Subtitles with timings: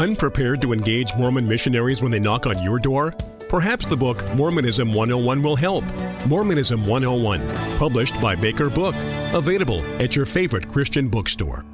[0.00, 3.12] Unprepared to engage Mormon missionaries when they knock on your door?
[3.50, 5.84] Perhaps the book Mormonism 101 will help.
[6.24, 7.46] Mormonism 101,
[7.76, 8.94] published by Baker Book,
[9.34, 11.66] available at your favorite Christian bookstore.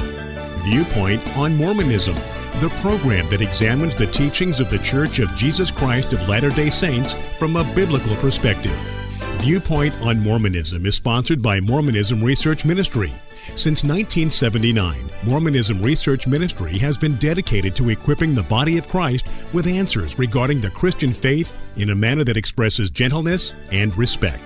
[0.00, 2.14] Viewpoint on Mormonism,
[2.58, 6.70] the program that examines the teachings of the Church of Jesus Christ of Latter day
[6.70, 8.97] Saints from a biblical perspective.
[9.40, 13.12] Viewpoint on Mormonism is sponsored by Mormonism Research Ministry.
[13.54, 19.68] Since 1979, Mormonism Research Ministry has been dedicated to equipping the body of Christ with
[19.68, 24.42] answers regarding the Christian faith in a manner that expresses gentleness and respect.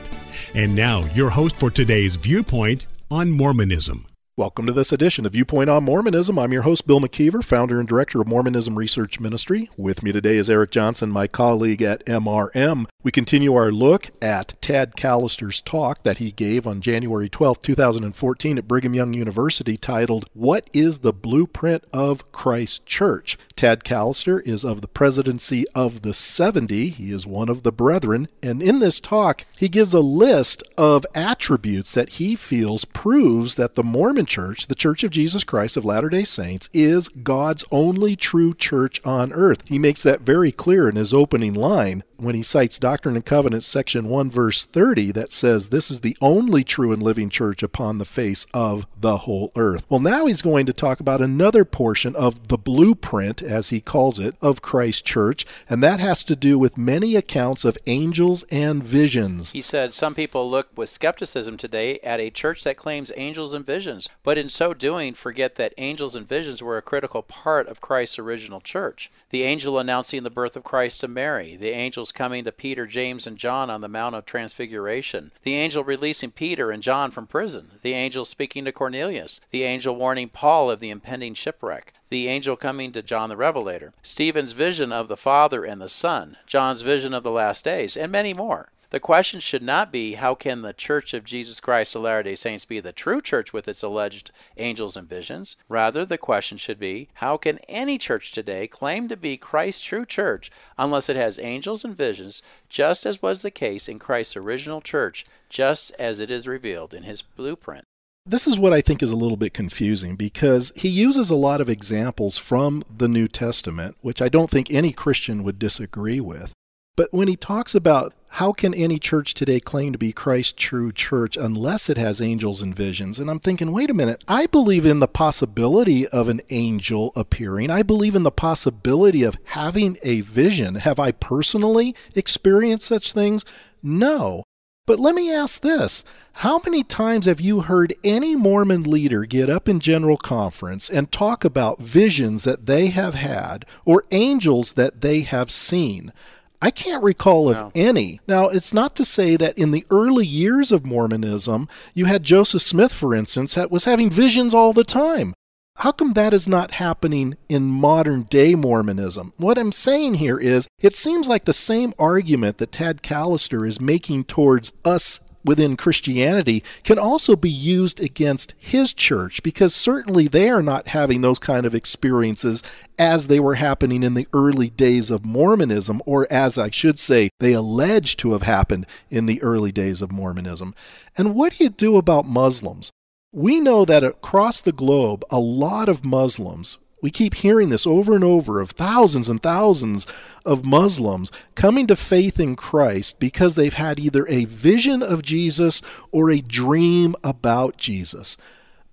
[0.55, 4.06] And now, your host for today's Viewpoint on Mormonism.
[4.34, 6.38] Welcome to this edition of Viewpoint on Mormonism.
[6.38, 9.68] I'm your host, Bill McKeever, founder and director of Mormonism Research Ministry.
[9.77, 12.87] With me today is Eric Johnson, my colleague at MRM.
[13.02, 18.56] We continue our look at Tad Callister's talk that he gave on January 12, 2014
[18.56, 23.37] at Brigham Young University titled, What is the Blueprint of Christ Church?
[23.54, 26.88] Tad Callister is of the presidency of the 70.
[26.88, 28.29] He is one of the brethren.
[28.42, 33.74] And in this talk, he gives a list of attributes that he feels proves that
[33.74, 38.16] the Mormon Church, the Church of Jesus Christ of Latter day Saints, is God's only
[38.16, 39.66] true church on earth.
[39.68, 43.66] He makes that very clear in his opening line when he cites Doctrine and Covenants,
[43.66, 47.98] section 1, verse 30, that says this is the only true and living church upon
[47.98, 49.84] the face of the whole earth.
[49.88, 54.18] Well, now he's going to talk about another portion of the blueprint, as he calls
[54.18, 58.82] it, of Christ Church, and that has to do with many accounts of angels and
[58.82, 59.51] visions.
[59.51, 63.66] He said some people look with skepticism today at a church that claims angels and
[63.66, 67.81] visions, but in so doing forget that angels and visions were a critical part of
[67.81, 69.10] Christ's original church.
[69.31, 73.27] The angel announcing the birth of Christ to Mary, the angels coming to Peter, James,
[73.27, 77.72] and John on the Mount of Transfiguration, the angel releasing Peter and John from prison,
[77.82, 82.56] the angel speaking to Cornelius, the angel warning Paul of the impending shipwreck, the angel
[82.56, 87.15] coming to John the Revelator, Stephen's vision of the Father and the Son, John's vision
[87.15, 88.69] of the last days, and many more.
[88.92, 92.34] The question should not be how can the Church of Jesus Christ of Latter day
[92.34, 95.56] Saints be the true church with its alleged angels and visions.
[95.66, 100.04] Rather, the question should be how can any church today claim to be Christ's true
[100.04, 104.82] church unless it has angels and visions, just as was the case in Christ's original
[104.82, 107.86] church, just as it is revealed in his blueprint?
[108.26, 111.62] This is what I think is a little bit confusing because he uses a lot
[111.62, 116.53] of examples from the New Testament, which I don't think any Christian would disagree with.
[116.94, 120.91] But when he talks about how can any church today claim to be Christ's true
[120.91, 123.20] church unless it has angels and visions?
[123.20, 127.71] And I'm thinking, wait a minute, I believe in the possibility of an angel appearing.
[127.71, 130.76] I believe in the possibility of having a vision.
[130.76, 133.44] Have I personally experienced such things?
[133.82, 134.44] No.
[134.87, 136.03] But let me ask this
[136.37, 141.12] How many times have you heard any Mormon leader get up in General Conference and
[141.12, 146.15] talk about visions that they have had or angels that they have seen?
[146.62, 147.70] I can't recall of no.
[147.74, 148.20] any.
[148.28, 152.62] Now, it's not to say that in the early years of Mormonism, you had Joseph
[152.62, 155.34] Smith, for instance, that was having visions all the time.
[155.78, 159.32] How come that is not happening in modern day Mormonism?
[159.38, 163.80] What I'm saying here is it seems like the same argument that Tad Callister is
[163.80, 170.48] making towards us within Christianity can also be used against his church because certainly they
[170.48, 172.62] are not having those kind of experiences
[172.98, 177.30] as they were happening in the early days of Mormonism, or as I should say,
[177.41, 180.75] they allege to have happened in the early days of Mormonism.
[181.16, 182.91] And what do you do about Muslims?
[183.32, 188.14] We know that across the globe, a lot of Muslims we keep hearing this over
[188.14, 190.06] and over of thousands and thousands
[190.46, 195.82] of Muslims coming to faith in Christ because they've had either a vision of Jesus
[196.12, 198.38] or a dream about Jesus.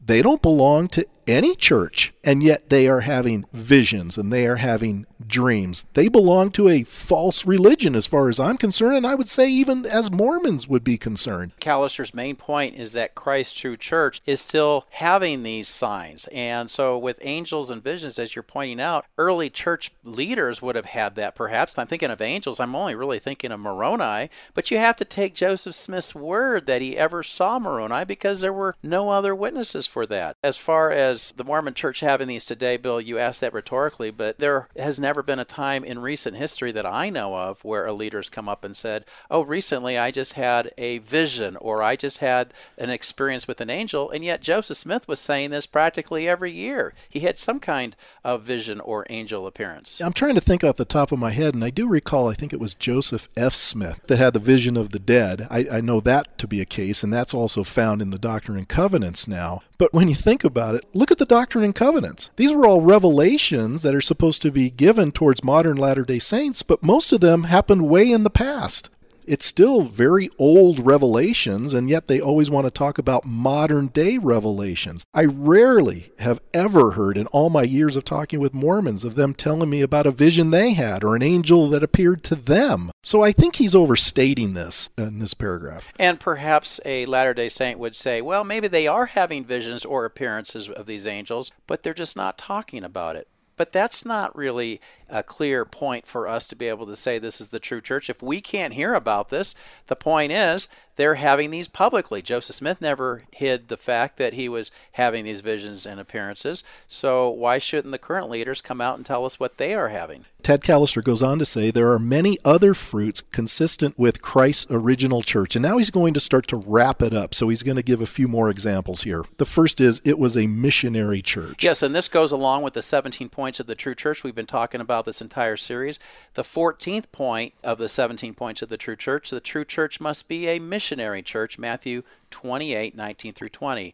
[0.03, 4.58] They don't belong to any church, and yet they are having visions and they are
[4.58, 5.86] having dreams.
[5.94, 9.48] They belong to a false religion, as far as I'm concerned, and I would say
[9.48, 11.52] even as Mormons would be concerned.
[11.60, 16.28] Callister's main point is that Christ's true church is still having these signs.
[16.28, 20.86] And so, with angels and visions, as you're pointing out, early church leaders would have
[20.86, 21.78] had that perhaps.
[21.78, 25.36] I'm thinking of angels, I'm only really thinking of Moroni, but you have to take
[25.36, 30.06] Joseph Smith's word that he ever saw Moroni because there were no other witnesses for
[30.08, 30.36] that.
[30.44, 34.39] As far as the Mormon church having these today, Bill, you asked that rhetorically, but
[34.39, 37.94] there has never been a time in recent history that I know of where a
[37.94, 42.19] leader's come up and said, Oh, recently I just had a vision or I just
[42.19, 44.10] had an experience with an angel.
[44.10, 46.94] And yet Joseph Smith was saying this practically every year.
[47.10, 50.01] He had some kind of vision or angel appearance.
[50.01, 52.33] I'm trying to think off the top of my head, and I do recall, I
[52.33, 53.54] think it was Joseph F.
[53.54, 55.48] Smith that had the vision of the dead.
[55.50, 58.57] I, I know that to be a case, and that's also found in the Doctrine
[58.57, 59.62] and Covenants now.
[59.77, 62.30] But when you think about it, look Look at the Doctrine and Covenants.
[62.36, 66.62] These were all revelations that are supposed to be given towards modern Latter day Saints,
[66.62, 68.92] but most of them happened way in the past
[69.30, 74.18] it's still very old revelations, and yet they always want to talk about modern day
[74.18, 75.06] revelations.
[75.14, 79.36] I rarely have ever heard in all my years of talking with Mormons of them
[79.36, 82.90] telling me about a vision they had or an angel that appeared to them.
[83.04, 85.88] So I think he's overstating this in this paragraph.
[86.00, 90.06] And perhaps a Latter day Saint would say, well, maybe they are having visions or
[90.06, 93.28] appearances of these angels, but they're just not talking about it.
[93.58, 94.80] But that's not really
[95.10, 98.10] a clear point for us to be able to say this is the true church.
[98.10, 99.56] If we can't hear about this,
[99.88, 100.68] the point is
[101.00, 102.22] they're having these publicly.
[102.22, 106.62] Joseph Smith never hid the fact that he was having these visions and appearances.
[106.90, 110.26] So why shouldn't the current leaders come out and tell us what they are having?
[110.42, 115.22] Tad Callister goes on to say there are many other fruits consistent with Christ's original
[115.22, 115.56] church.
[115.56, 117.34] And now he's going to start to wrap it up.
[117.34, 119.24] So he's going to give a few more examples here.
[119.38, 121.64] The first is it was a missionary church.
[121.64, 124.46] Yes, and this goes along with the 17 points of the true church we've been
[124.46, 126.00] talking about this entire series.
[126.34, 130.28] The 14th point of the 17 points of the true church the true church must
[130.28, 133.94] be a missionary church, Matthew 28 19 through 20.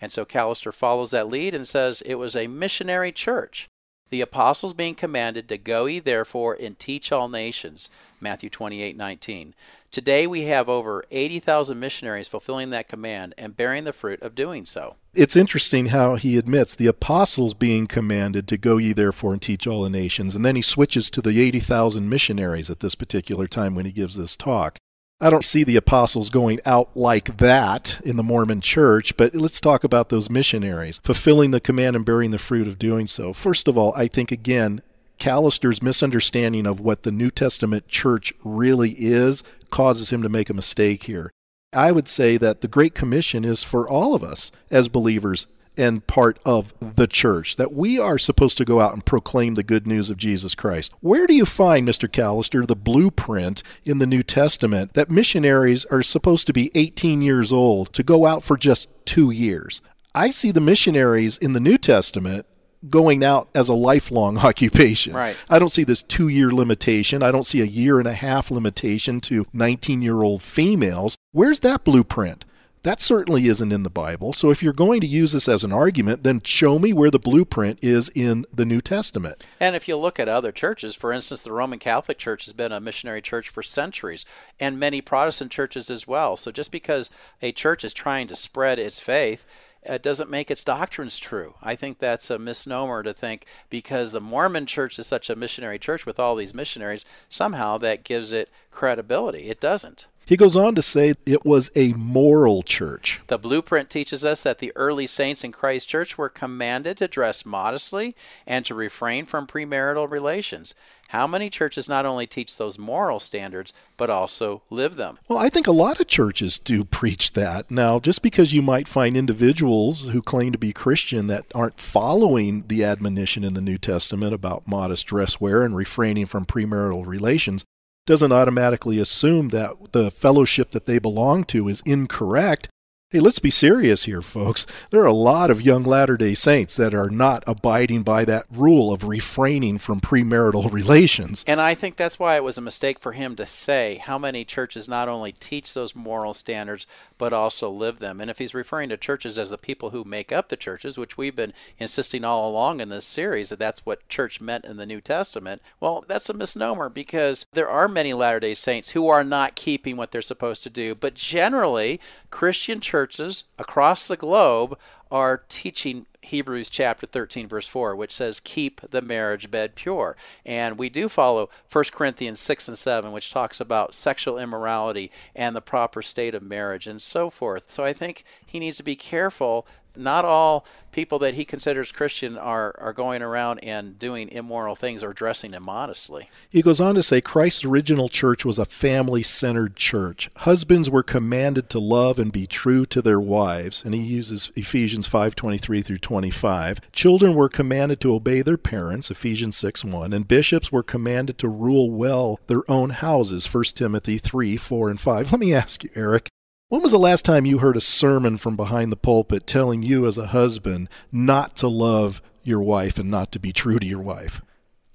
[0.00, 3.68] And so Callister follows that lead and says it was a missionary church
[4.08, 7.90] the apostles being commanded to go ye therefore and teach all nations
[8.20, 9.54] matthew 28 19
[9.96, 14.66] today we have over 80000 missionaries fulfilling that command and bearing the fruit of doing
[14.66, 14.96] so.
[15.14, 19.66] It's interesting how he admits the apostles being commanded to go ye therefore and teach
[19.66, 20.34] all the nations.
[20.34, 24.16] And then he switches to the 80000 missionaries at this particular time when he gives
[24.16, 24.76] this talk.
[25.18, 29.60] I don't see the apostles going out like that in the Mormon church, but let's
[29.60, 33.32] talk about those missionaries fulfilling the command and bearing the fruit of doing so.
[33.32, 34.82] First of all, I think again,
[35.18, 40.54] Callister's misunderstanding of what the New Testament church really is causes him to make a
[40.54, 41.30] mistake here.
[41.72, 45.46] I would say that the Great Commission is for all of us as believers
[45.76, 49.62] and part of the church, that we are supposed to go out and proclaim the
[49.62, 50.92] good news of Jesus Christ.
[51.00, 52.08] Where do you find, Mr.
[52.08, 57.52] Callister, the blueprint in the New Testament that missionaries are supposed to be 18 years
[57.52, 59.82] old to go out for just two years?
[60.14, 62.46] I see the missionaries in the New Testament
[62.88, 65.14] going out as a lifelong occupation.
[65.14, 65.36] Right.
[65.48, 67.22] I don't see this two year limitation.
[67.22, 71.16] I don't see a year and a half limitation to 19 year old females.
[71.32, 72.44] Where's that blueprint?
[72.86, 74.32] That certainly isn't in the Bible.
[74.32, 77.18] So if you're going to use this as an argument, then show me where the
[77.18, 79.44] blueprint is in the New Testament.
[79.58, 82.70] And if you look at other churches, for instance, the Roman Catholic Church has been
[82.70, 84.24] a missionary church for centuries,
[84.60, 86.36] and many Protestant churches as well.
[86.36, 87.10] So just because
[87.42, 89.44] a church is trying to spread its faith,
[89.88, 91.54] it doesn't make its doctrines true.
[91.62, 95.78] I think that's a misnomer to think because the Mormon church is such a missionary
[95.78, 99.48] church with all these missionaries, somehow that gives it credibility.
[99.48, 100.06] It doesn't.
[100.26, 103.20] He goes on to say it was a moral church.
[103.28, 107.46] The blueprint teaches us that the early saints in Christ's church were commanded to dress
[107.46, 110.74] modestly and to refrain from premarital relations.
[111.10, 115.20] How many churches not only teach those moral standards, but also live them?
[115.28, 117.70] Well, I think a lot of churches do preach that.
[117.70, 122.64] Now, just because you might find individuals who claim to be Christian that aren't following
[122.66, 127.64] the admonition in the New Testament about modest dress wear and refraining from premarital relations,
[128.06, 132.68] doesn't automatically assume that the fellowship that they belong to is incorrect.
[133.10, 134.66] Hey, let's be serious here, folks.
[134.90, 138.46] There are a lot of young Latter day Saints that are not abiding by that
[138.50, 141.44] rule of refraining from premarital relations.
[141.46, 144.44] And I think that's why it was a mistake for him to say how many
[144.44, 148.20] churches not only teach those moral standards, but also live them.
[148.20, 151.16] And if he's referring to churches as the people who make up the churches, which
[151.16, 154.86] we've been insisting all along in this series that that's what church meant in the
[154.86, 159.22] New Testament, well, that's a misnomer because there are many Latter day Saints who are
[159.22, 160.96] not keeping what they're supposed to do.
[160.96, 164.78] But generally, Christian churches churches across the globe
[165.10, 170.16] are teaching Hebrews chapter 13 verse 4 which says keep the marriage bed pure.
[170.46, 175.54] And we do follow 1 Corinthians 6 and 7 which talks about sexual immorality and
[175.54, 177.70] the proper state of marriage and so forth.
[177.70, 179.66] So I think he needs to be careful
[179.98, 185.02] not all people that he considers Christian are, are going around and doing immoral things
[185.02, 186.30] or dressing immodestly.
[186.48, 190.30] He goes on to say Christ's original church was a family centered church.
[190.38, 195.06] Husbands were commanded to love and be true to their wives, and he uses Ephesians
[195.06, 196.80] 5:23 through 25.
[196.92, 201.90] Children were commanded to obey their parents, Ephesians 6:1, and bishops were commanded to rule
[201.90, 205.30] well their own houses, 1 Timothy 3, 4, and 5.
[205.30, 206.30] Let me ask you, Eric,
[206.68, 210.04] when was the last time you heard a sermon from behind the pulpit telling you
[210.06, 214.02] as a husband not to love your wife and not to be true to your
[214.02, 214.42] wife?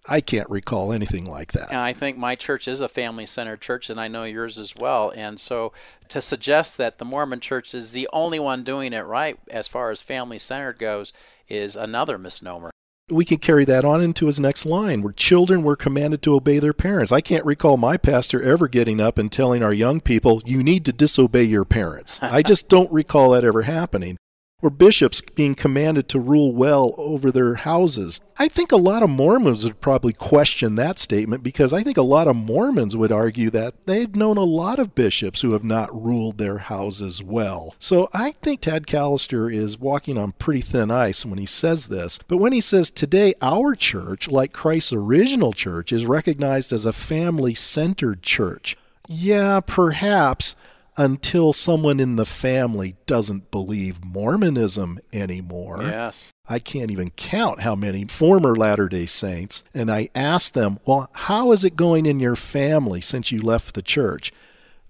[0.06, 1.70] I can't recall anything like that.
[1.70, 4.76] And I think my church is a family centered church, and I know yours as
[4.76, 5.14] well.
[5.16, 5.72] And so
[6.10, 9.92] to suggest that the Mormon church is the only one doing it right as far
[9.92, 11.14] as family centered goes
[11.48, 12.71] is another misnomer
[13.12, 16.60] we can carry that on into his next line where children were commanded to obey
[16.60, 17.12] their parents.
[17.12, 20.86] I can't recall my pastor ever getting up and telling our young people, you need
[20.86, 22.20] to disobey your parents.
[22.24, 24.18] I just don't recall that ever happening
[24.62, 28.20] or bishops being commanded to rule well over their houses.
[28.38, 32.02] I think a lot of Mormons would probably question that statement because I think a
[32.02, 35.94] lot of Mormons would argue that they've known a lot of bishops who have not
[35.94, 37.76] ruled their houses well.
[37.80, 42.20] So I think Tad Callister is walking on pretty thin ice when he says this.
[42.28, 46.94] But when he says today our church, like Christ's original church, is recognized as a
[46.94, 48.78] family centered church,
[49.08, 50.56] yeah, perhaps
[50.98, 55.80] until someone in the family doesn't believe Mormonism anymore.
[55.84, 56.32] Yes.
[56.48, 61.10] I can't even count how many former Latter day Saints, and I ask them, Well,
[61.14, 64.34] how is it going in your family since you left the church?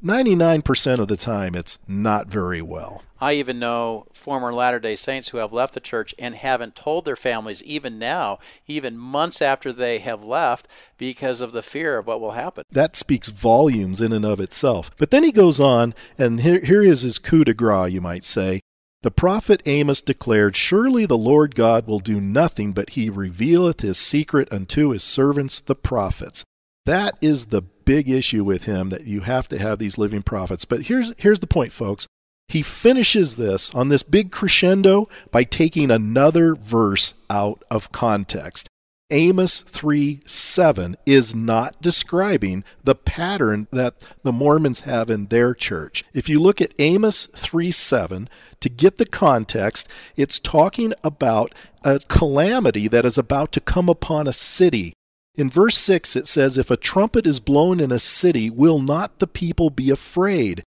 [0.03, 3.03] 99% of the time, it's not very well.
[3.20, 7.05] I even know former Latter day Saints who have left the church and haven't told
[7.05, 10.67] their families, even now, even months after they have left,
[10.98, 12.63] because of the fear of what will happen.
[12.72, 14.89] That speaks volumes in and of itself.
[14.98, 18.24] But then he goes on, and here, here is his coup de grace, you might
[18.24, 18.62] say.
[19.03, 23.98] The prophet Amos declared, Surely the Lord God will do nothing, but he revealeth his
[23.98, 26.43] secret unto his servants the prophets.
[26.86, 30.66] That is the big issue with him that you have to have these living prophets.
[30.66, 32.08] But here's here's the point, folks.
[32.48, 38.68] He finishes this on this big crescendo by taking another verse out of context.
[39.10, 46.06] Amos 3 7 is not describing the pattern that the Mormons have in their church.
[46.14, 48.30] If you look at Amos 3 7,
[48.62, 54.28] to get the context, it's talking about a calamity that is about to come upon
[54.28, 54.94] a city.
[55.36, 59.20] In verse 6, it says, If a trumpet is blown in a city, will not
[59.20, 60.64] the people be afraid?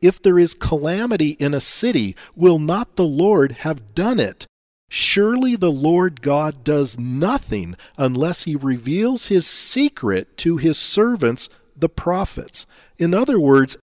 [0.00, 4.46] If there is calamity in a city, will not the Lord have done it?
[4.90, 11.88] Surely the Lord God does nothing unless he reveals his secret to his servants, the
[11.88, 12.66] prophets.
[12.96, 13.78] In other words,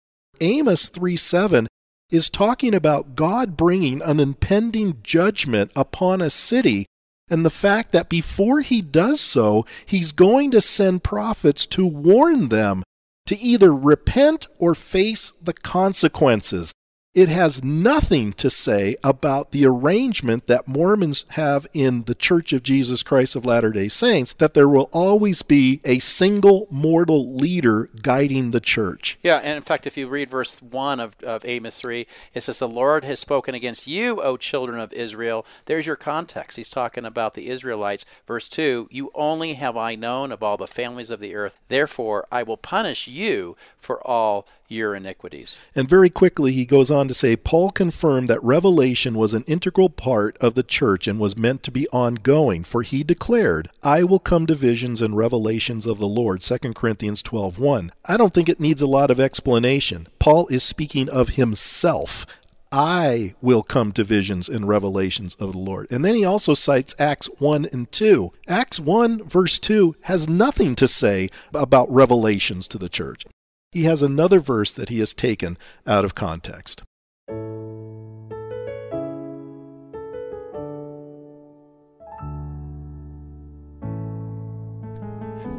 [0.40, 1.66] Amos 3 7
[2.10, 6.86] is talking about God bringing an impending judgment upon a city,
[7.30, 12.48] and the fact that before he does so, he's going to send prophets to warn
[12.48, 12.82] them
[13.26, 16.72] to either repent or face the consequences.
[17.12, 22.62] It has nothing to say about the arrangement that Mormons have in the Church of
[22.62, 27.88] Jesus Christ of Latter day Saints that there will always be a single mortal leader
[28.00, 29.18] guiding the church.
[29.24, 32.60] Yeah, and in fact, if you read verse 1 of, of Amos 3, it says,
[32.60, 35.44] The Lord has spoken against you, O children of Israel.
[35.66, 36.58] There's your context.
[36.58, 38.04] He's talking about the Israelites.
[38.24, 41.58] Verse 2 You only have I known of all the families of the earth.
[41.66, 45.62] Therefore, I will punish you for all your iniquities.
[45.74, 49.90] And very quickly, he goes on to say Paul confirmed that revelation was an integral
[49.90, 54.18] part of the church and was meant to be ongoing, for he declared, I will
[54.18, 57.90] come to visions and revelations of the Lord, 2 Corinthians 12:1.
[58.04, 60.06] I don't think it needs a lot of explanation.
[60.18, 62.26] Paul is speaking of himself.
[62.72, 65.88] I will come to visions and revelations of the Lord.
[65.90, 68.32] And then he also cites Acts 1 and 2.
[68.46, 73.24] Acts 1, verse 2, has nothing to say about revelations to the church
[73.72, 76.82] he has another verse that he has taken out of context.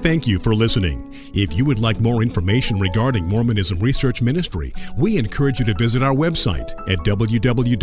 [0.01, 1.13] Thank you for listening.
[1.35, 6.01] If you would like more information regarding Mormonism Research Ministry, we encourage you to visit
[6.01, 7.77] our website at www.mrm.org,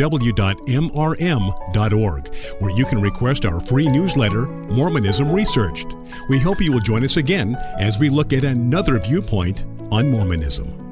[2.58, 5.94] where you can request our free newsletter, Mormonism Researched.
[6.28, 10.88] We hope you will join us again as we look at another viewpoint on Mormonism.